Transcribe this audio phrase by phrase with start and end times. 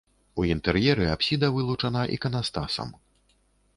[0.43, 2.89] У інтэр'еры апсіда вылучана іканастасам.